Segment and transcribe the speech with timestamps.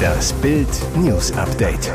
[0.00, 1.92] Das Bild News Update.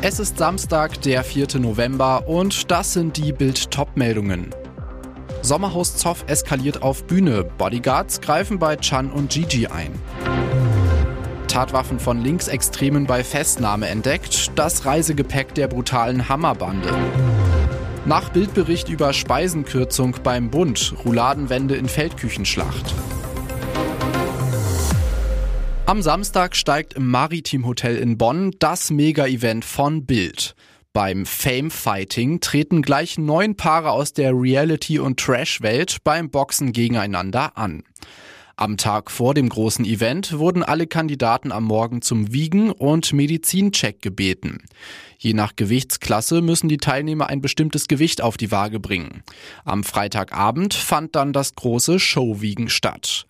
[0.00, 1.58] Es ist Samstag, der 4.
[1.58, 4.54] November und das sind die Bild Top-Meldungen.
[5.42, 7.44] Sommerhaus Zoff eskaliert auf Bühne.
[7.44, 9.92] Bodyguards greifen bei Chan und Gigi ein.
[11.48, 14.52] Tatwaffen von Linksextremen bei Festnahme entdeckt.
[14.54, 16.90] Das Reisegepäck der brutalen Hammerbande.
[18.04, 20.94] Nach Bildbericht über Speisenkürzung beim Bund.
[21.04, 22.94] Rouladenwende in Feldküchenschlacht.
[25.88, 30.54] Am Samstag steigt im Maritim Hotel in Bonn das Mega-Event von Bild.
[30.92, 37.56] Beim Fame Fighting treten gleich neun Paare aus der Reality- und Trash-Welt beim Boxen gegeneinander
[37.56, 37.84] an.
[38.56, 44.02] Am Tag vor dem großen Event wurden alle Kandidaten am Morgen zum Wiegen und Medizincheck
[44.02, 44.64] gebeten.
[45.16, 49.22] Je nach Gewichtsklasse müssen die Teilnehmer ein bestimmtes Gewicht auf die Waage bringen.
[49.64, 53.26] Am Freitagabend fand dann das große Showwiegen statt.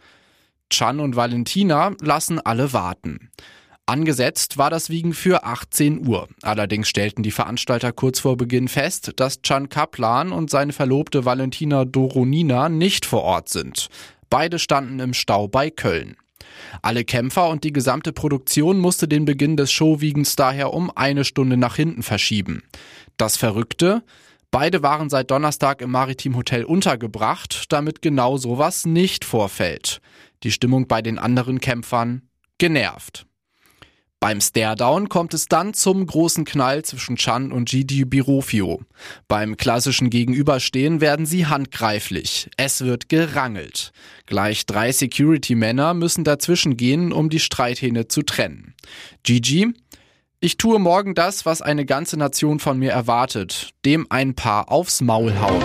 [0.71, 3.31] Chan und Valentina lassen alle warten.
[3.87, 6.29] Angesetzt war das Wiegen für 18 Uhr.
[6.43, 11.87] Allerdings stellten die Veranstalter kurz vor Beginn fest, dass Chan Kaplan und seine Verlobte Valentina
[11.87, 13.89] Doronina nicht vor Ort sind.
[14.29, 16.17] Beide standen im Stau bei Köln.
[16.83, 21.57] Alle Kämpfer und die gesamte Produktion musste den Beginn des Showwiegens daher um eine Stunde
[21.57, 22.63] nach hinten verschieben.
[23.17, 24.03] Das Verrückte?
[24.51, 30.01] Beide waren seit Donnerstag im Maritim Hotel untergebracht, damit genau sowas nicht vorfällt.
[30.43, 32.23] Die Stimmung bei den anderen Kämpfern
[32.59, 33.27] genervt.
[34.21, 38.81] Beim Staredown kommt es dann zum großen Knall zwischen Chan und Gigi Birofio.
[39.29, 42.51] Beim klassischen Gegenüberstehen werden sie handgreiflich.
[42.57, 43.93] Es wird gerangelt.
[44.27, 48.75] Gleich drei Security-Männer müssen dazwischen gehen, um die Streithähne zu trennen.
[49.23, 49.73] Gigi,
[50.41, 55.01] ich tue morgen das, was eine ganze Nation von mir erwartet, dem ein Paar aufs
[55.01, 55.63] Maul hauen.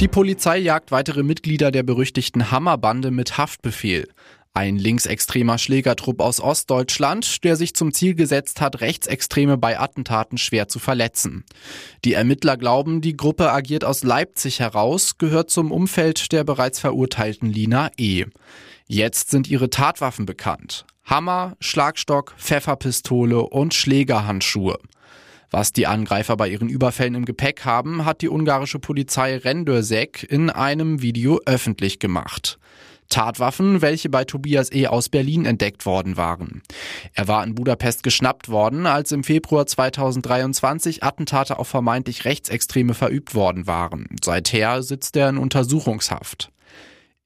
[0.00, 4.08] Die Polizei jagt weitere Mitglieder der berüchtigten Hammerbande mit Haftbefehl.
[4.52, 10.68] Ein linksextremer Schlägertrupp aus Ostdeutschland, der sich zum Ziel gesetzt hat, Rechtsextreme bei Attentaten schwer
[10.68, 11.44] zu verletzen.
[12.04, 17.50] Die Ermittler glauben, die Gruppe agiert aus Leipzig heraus, gehört zum Umfeld der bereits verurteilten
[17.50, 18.26] Lina E.
[18.86, 20.86] Jetzt sind ihre Tatwaffen bekannt.
[21.04, 24.78] Hammer, Schlagstock, Pfefferpistole und Schlägerhandschuhe.
[25.56, 30.50] Was die Angreifer bei ihren Überfällen im Gepäck haben, hat die ungarische Polizei Rendörsek in
[30.50, 32.58] einem Video öffentlich gemacht.
[33.08, 34.88] Tatwaffen, welche bei Tobias E.
[34.88, 36.62] aus Berlin entdeckt worden waren.
[37.12, 43.36] Er war in Budapest geschnappt worden, als im Februar 2023 Attentate auf vermeintlich Rechtsextreme verübt
[43.36, 44.08] worden waren.
[44.24, 46.50] Seither sitzt er in Untersuchungshaft.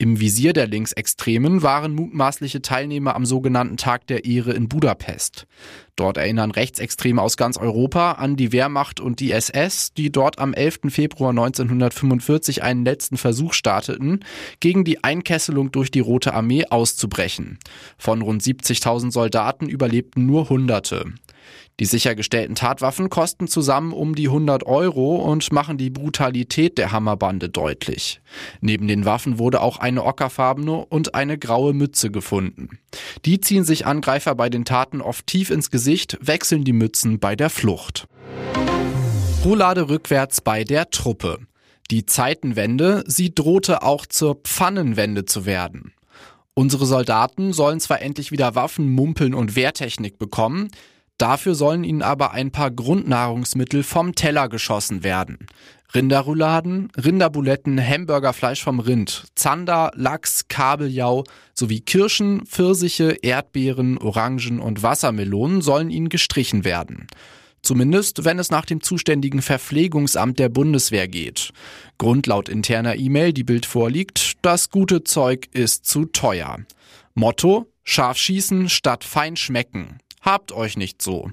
[0.00, 5.48] Im Visier der Linksextremen waren mutmaßliche Teilnehmer am sogenannten Tag der Ehre in Budapest.
[5.96, 10.54] Dort erinnern Rechtsextreme aus ganz Europa an die Wehrmacht und die SS, die dort am
[10.54, 10.82] 11.
[10.90, 14.24] Februar 1945 einen letzten Versuch starteten,
[14.60, 17.58] gegen die Einkesselung durch die Rote Armee auszubrechen.
[17.96, 21.06] Von rund 70.000 Soldaten überlebten nur Hunderte.
[21.80, 27.48] Die sichergestellten Tatwaffen kosten zusammen um die 100 Euro und machen die Brutalität der Hammerbande
[27.48, 28.20] deutlich.
[28.60, 32.80] Neben den Waffen wurde auch eine ockerfarbene und eine graue Mütze gefunden.
[33.24, 37.36] Die ziehen sich Angreifer bei den Taten oft tief ins Gesicht, wechseln die Mützen bei
[37.36, 38.08] der Flucht.
[39.44, 41.38] Roulade rückwärts bei der Truppe.
[41.92, 45.92] Die Zeitenwende, sie drohte auch zur Pfannenwende zu werden.
[46.54, 50.70] Unsere Soldaten sollen zwar endlich wieder Waffen, Mumpeln und Wehrtechnik bekommen,
[51.18, 55.38] Dafür sollen ihnen aber ein paar Grundnahrungsmittel vom Teller geschossen werden.
[55.94, 61.24] Rinderrouladen, Rinderbuletten, Hamburgerfleisch vom Rind, Zander, Lachs, Kabeljau
[61.54, 67.06] sowie Kirschen, Pfirsiche, Erdbeeren, Orangen und Wassermelonen sollen ihnen gestrichen werden.
[67.62, 71.50] Zumindest, wenn es nach dem zuständigen Verpflegungsamt der Bundeswehr geht.
[71.96, 76.58] Grund laut interner E-Mail, die Bild vorliegt, das gute Zeug ist zu teuer.
[77.14, 79.98] Motto, scharf schießen statt fein schmecken.
[80.28, 81.30] Habt euch nicht so.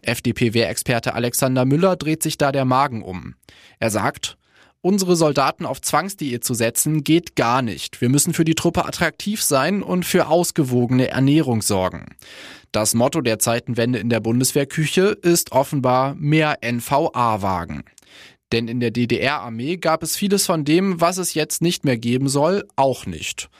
[0.00, 3.34] FDP-Wehrexperte Alexander Müller dreht sich da der Magen um.
[3.78, 4.38] Er sagt,
[4.80, 8.00] Unsere Soldaten auf Zwangsdiät zu setzen, geht gar nicht.
[8.00, 12.16] Wir müssen für die Truppe attraktiv sein und für ausgewogene Ernährung sorgen.
[12.72, 17.82] Das Motto der Zeitenwende in der Bundeswehrküche ist offenbar mehr NVA-Wagen.
[18.52, 22.30] Denn in der DDR-Armee gab es vieles von dem, was es jetzt nicht mehr geben
[22.30, 23.50] soll, auch nicht.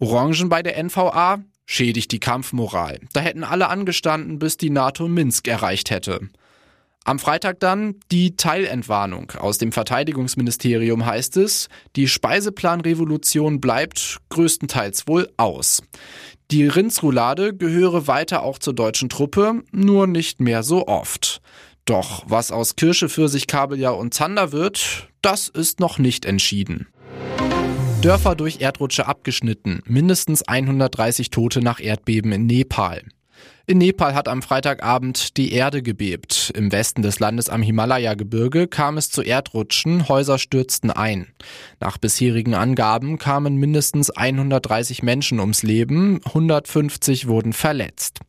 [0.00, 1.44] Orangen bei der NVA?
[1.66, 3.00] Schädigt die Kampfmoral.
[3.12, 6.28] Da hätten alle angestanden, bis die NATO Minsk erreicht hätte.
[7.06, 9.32] Am Freitag dann die Teilentwarnung.
[9.32, 15.82] Aus dem Verteidigungsministerium heißt es, die Speiseplanrevolution bleibt größtenteils wohl aus.
[16.50, 21.42] Die Rindsroulade gehöre weiter auch zur deutschen Truppe, nur nicht mehr so oft.
[21.84, 26.86] Doch was aus Kirsche, Pfirsich, Kabeljau und Zander wird, das ist noch nicht entschieden.
[28.04, 33.02] Dörfer durch Erdrutsche abgeschnitten, mindestens 130 Tote nach Erdbeben in Nepal.
[33.66, 36.52] In Nepal hat am Freitagabend die Erde gebebt.
[36.54, 41.28] Im Westen des Landes am Himalaya-Gebirge kam es zu Erdrutschen, Häuser stürzten ein.
[41.80, 48.20] Nach bisherigen Angaben kamen mindestens 130 Menschen ums Leben, 150 wurden verletzt.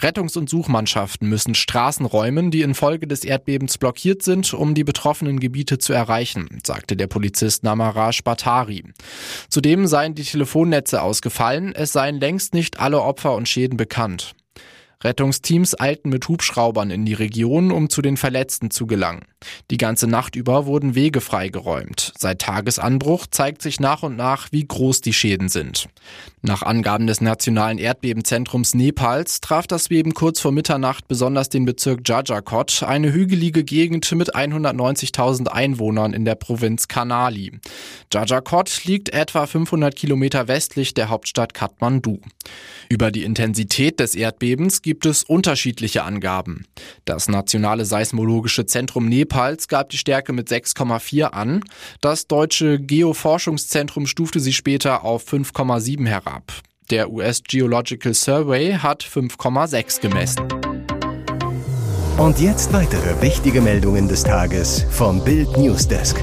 [0.00, 5.40] Rettungs- und Suchmannschaften müssen Straßen räumen, die infolge des Erdbebens blockiert sind, um die betroffenen
[5.40, 8.84] Gebiete zu erreichen, sagte der Polizist Namaraj Batari.
[9.48, 14.34] Zudem seien die Telefonnetze ausgefallen, es seien längst nicht alle Opfer und Schäden bekannt.
[15.02, 19.24] Rettungsteams eilten mit Hubschraubern in die Region, um zu den Verletzten zu gelangen.
[19.70, 22.12] Die ganze Nacht über wurden Wege freigeräumt.
[22.18, 25.88] Seit Tagesanbruch zeigt sich nach und nach, wie groß die Schäden sind.
[26.42, 32.08] Nach Angaben des Nationalen Erdbebenzentrums Nepals traf das Beben kurz vor Mitternacht besonders den Bezirk
[32.08, 37.58] Jajakot, eine hügelige Gegend mit 190.000 Einwohnern in der Provinz Kanali.
[38.12, 42.20] Jajakot liegt etwa 500 Kilometer westlich der Hauptstadt Kathmandu.
[42.88, 46.66] Über die Intensität des Erdbebens gibt es unterschiedliche Angaben.
[47.04, 51.62] Das Nationale Seismologische Zentrum Nepals gab die Stärke mit 6,4 an.
[52.00, 56.52] Das deutsche Geoforschungszentrum stufte sie später auf 5,7 herab.
[56.90, 60.48] Der US Geological Survey hat 5,6 gemessen.
[62.18, 66.20] Und jetzt weitere wichtige Meldungen des Tages vom Bild Newsdesk.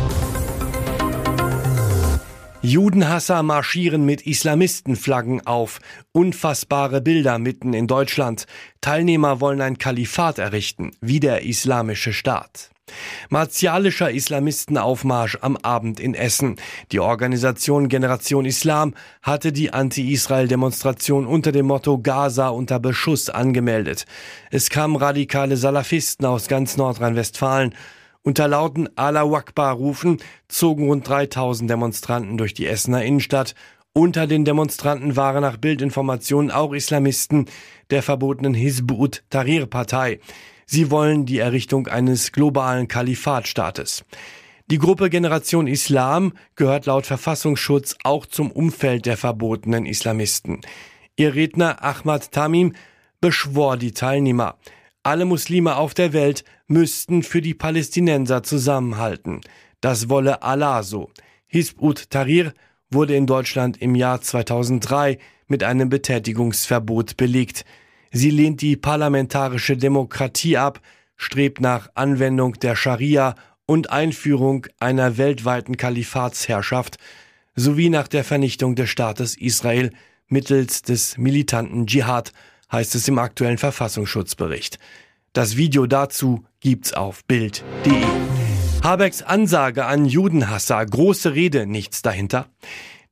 [2.62, 5.80] Judenhasser marschieren mit Islamistenflaggen auf.
[6.12, 8.48] Unfassbare Bilder mitten in Deutschland.
[8.82, 12.72] Teilnehmer wollen ein Kalifat errichten, wie der Islamische Staat.
[13.30, 16.56] Martialischer Islamistenaufmarsch am Abend in Essen.
[16.92, 24.06] Die Organisation Generation Islam hatte die Anti-Israel-Demonstration unter dem Motto Gaza unter Beschuss angemeldet.
[24.52, 27.74] Es kamen radikale Salafisten aus ganz Nordrhein-Westfalen
[28.28, 30.18] unter lauten Allah Akbar rufen
[30.50, 33.56] zogen rund 3000 Demonstranten durch die Essener Innenstadt.
[33.94, 37.46] Unter den Demonstranten waren nach Bildinformationen auch Islamisten
[37.90, 38.92] der verbotenen Hizb
[39.30, 40.20] Tahrir Partei.
[40.70, 44.04] Sie wollen die Errichtung eines globalen Kalifatstaates.
[44.70, 50.60] Die Gruppe Generation Islam gehört laut Verfassungsschutz auch zum Umfeld der verbotenen Islamisten.
[51.16, 52.74] Ihr Redner Ahmad Tamim
[53.22, 54.58] beschwor die Teilnehmer.
[55.04, 59.40] Alle Muslime auf der Welt müssten für die Palästinenser zusammenhalten.
[59.80, 61.12] Das wolle Allah so.
[61.48, 62.54] Hizb ut-Tahrir
[62.92, 65.18] wurde in Deutschland im Jahr 2003
[65.48, 67.64] mit einem Betätigungsverbot belegt.
[68.18, 70.82] Sie lehnt die parlamentarische Demokratie ab,
[71.18, 73.36] strebt nach Anwendung der Scharia
[73.68, 76.98] und Einführung einer weltweiten Kalifatsherrschaft
[77.56, 79.92] sowie nach der Vernichtung des Staates Israel
[80.30, 82.34] mittels des militanten Dschihad
[82.72, 84.80] heißt es im aktuellen Verfassungsschutzbericht.
[85.34, 88.04] Das Video dazu gibt's auf Bild.de.
[88.82, 92.48] Habecks Ansage an Judenhasser, große Rede, nichts dahinter.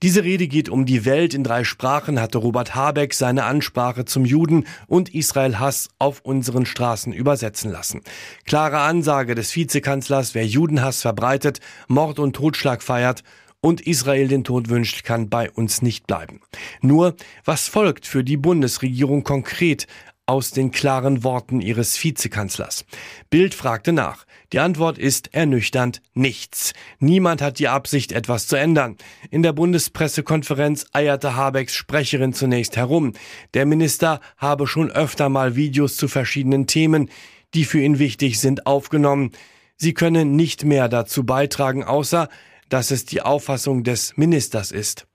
[0.04, 4.26] Diese Rede geht um die Welt in drei Sprachen, hatte Robert Habeck seine Ansprache zum
[4.26, 8.02] Juden und Israel Hass auf unseren Straßen übersetzen lassen.
[8.46, 13.24] Klare Ansage des Vizekanzlers, wer Judenhass verbreitet, Mord und Totschlag feiert
[13.62, 16.42] und Israel den Tod wünscht, kann bei uns nicht bleiben.
[16.82, 17.16] Nur,
[17.46, 19.88] was folgt für die Bundesregierung konkret
[20.26, 22.86] aus den klaren Worten ihres Vizekanzlers?
[23.30, 24.26] Bild fragte nach.
[24.54, 26.74] Die Antwort ist ernüchternd nichts.
[27.00, 28.98] Niemand hat die Absicht, etwas zu ändern.
[29.32, 33.14] In der Bundespressekonferenz eierte Habecks Sprecherin zunächst herum.
[33.54, 37.10] Der Minister habe schon öfter mal Videos zu verschiedenen Themen,
[37.54, 39.32] die für ihn wichtig sind, aufgenommen.
[39.78, 42.30] Sie können nicht mehr dazu beitragen, außer
[42.70, 45.08] dass es die Auffassung des Ministers ist.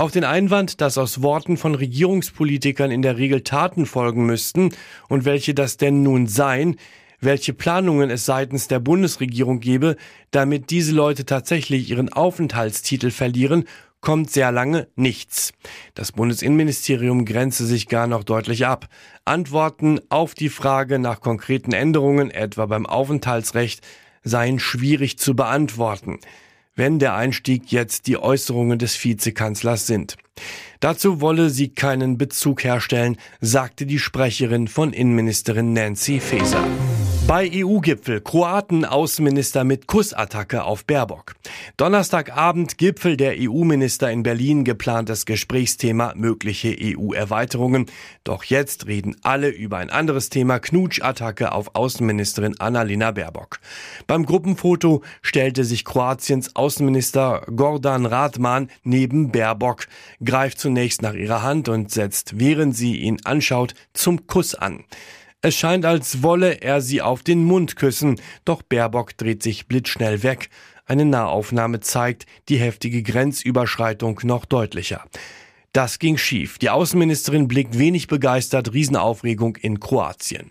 [0.00, 4.70] Auf den Einwand, dass aus Worten von Regierungspolitikern in der Regel Taten folgen müssten
[5.08, 6.76] und welche das denn nun seien,
[7.20, 9.96] welche Planungen es seitens der Bundesregierung gebe,
[10.30, 13.64] damit diese Leute tatsächlich ihren Aufenthaltstitel verlieren,
[14.00, 15.52] kommt sehr lange nichts.
[15.94, 18.86] Das Bundesinnenministerium grenze sich gar noch deutlich ab.
[19.24, 23.84] Antworten auf die Frage nach konkreten Änderungen, etwa beim Aufenthaltsrecht,
[24.22, 26.20] seien schwierig zu beantworten
[26.78, 30.16] wenn der Einstieg jetzt die Äußerungen des Vizekanzlers sind.
[30.78, 36.64] Dazu wolle sie keinen Bezug herstellen, sagte die Sprecherin von Innenministerin Nancy Faeser.
[37.28, 41.34] Bei EU-Gipfel Kroaten Außenminister mit Kussattacke auf Baerbock.
[41.76, 47.84] Donnerstagabend Gipfel der EU-Minister in Berlin geplantes Gesprächsthema mögliche EU-Erweiterungen.
[48.24, 53.58] Doch jetzt reden alle über ein anderes Thema Knutschattacke auf Außenministerin Annalena Baerbock.
[54.06, 59.86] Beim Gruppenfoto stellte sich Kroatiens Außenminister Gordan Radman neben Baerbock,
[60.24, 64.84] greift zunächst nach ihrer Hand und setzt, während sie ihn anschaut, zum Kuss an.
[65.40, 70.24] Es scheint, als wolle er sie auf den Mund küssen, doch Baerbock dreht sich blitzschnell
[70.24, 70.50] weg.
[70.84, 75.04] Eine Nahaufnahme zeigt die heftige Grenzüberschreitung noch deutlicher.
[75.72, 76.58] Das ging schief.
[76.58, 80.50] Die Außenministerin blickt wenig begeistert Riesenaufregung in Kroatien.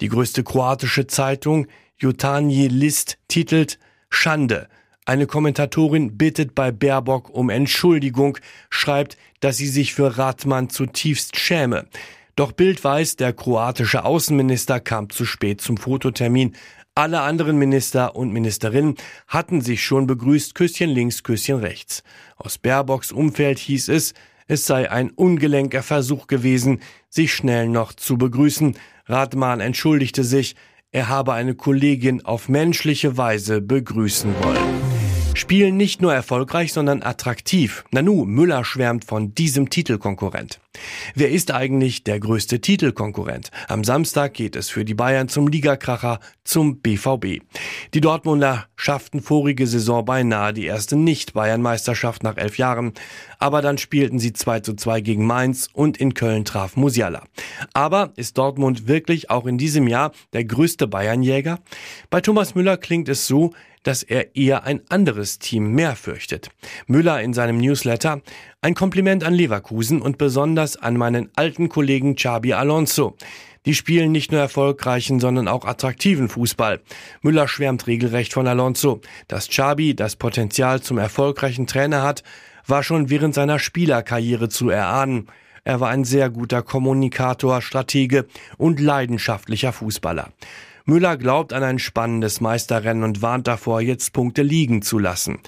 [0.00, 1.66] Die größte kroatische Zeitung,
[1.96, 3.80] Jutanji List, titelt
[4.10, 4.68] Schande.
[5.06, 8.38] Eine Kommentatorin bittet bei Baerbock um Entschuldigung,
[8.70, 11.86] schreibt, dass sie sich für Radmann zutiefst schäme.
[12.36, 16.56] Doch Bild weiß, der kroatische Außenminister kam zu spät zum Fototermin.
[16.96, 18.96] Alle anderen Minister und Ministerinnen
[19.28, 22.02] hatten sich schon begrüßt, Küsschen links, Küsschen rechts.
[22.36, 24.14] Aus Baerbocks Umfeld hieß es,
[24.46, 28.76] es sei ein ungelenker Versuch gewesen, sich schnell noch zu begrüßen.
[29.06, 30.56] Radmann entschuldigte sich,
[30.90, 35.03] er habe eine Kollegin auf menschliche Weise begrüßen wollen.
[35.36, 37.84] Spielen nicht nur erfolgreich, sondern attraktiv.
[37.90, 40.60] Nanu, Müller schwärmt von diesem Titelkonkurrent.
[41.16, 43.50] Wer ist eigentlich der größte Titelkonkurrent?
[43.68, 47.42] Am Samstag geht es für die Bayern zum Ligakracher, zum BVB.
[47.94, 52.92] Die Dortmunder schafften vorige Saison beinahe die erste Nicht-Bayern-Meisterschaft nach elf Jahren.
[53.40, 57.24] Aber dann spielten sie 2 zu 2 gegen Mainz und in Köln traf Musiala.
[57.72, 61.58] Aber ist Dortmund wirklich auch in diesem Jahr der größte Bayernjäger?
[62.08, 63.52] Bei Thomas Müller klingt es so,
[63.84, 66.50] dass er eher ein anderes Team mehr fürchtet.
[66.86, 68.20] Müller in seinem Newsletter
[68.60, 73.16] ein Kompliment an Leverkusen und besonders an meinen alten Kollegen Xabi Alonso.
[73.66, 76.80] Die spielen nicht nur erfolgreichen, sondern auch attraktiven Fußball.
[77.22, 79.00] Müller schwärmt regelrecht von Alonso.
[79.28, 82.22] Dass Xabi das Potenzial zum erfolgreichen Trainer hat,
[82.66, 85.28] war schon während seiner Spielerkarriere zu erahnen.
[85.64, 88.26] Er war ein sehr guter Kommunikator, Stratege
[88.58, 90.28] und leidenschaftlicher Fußballer.
[90.86, 95.38] Müller glaubt an ein spannendes Meisterrennen und warnt davor, jetzt Punkte liegen zu lassen.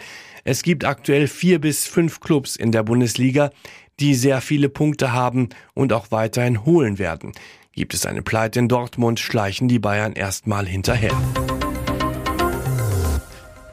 [0.44, 3.50] Es gibt aktuell vier bis fünf Clubs in der Bundesliga,
[4.00, 7.32] die sehr viele Punkte haben und auch weiterhin holen werden.
[7.72, 11.12] Gibt es eine Pleite in Dortmund, schleichen die Bayern erstmal hinterher.